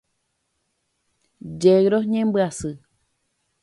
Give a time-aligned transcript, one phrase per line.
[1.61, 2.71] Yegros ñembyasy.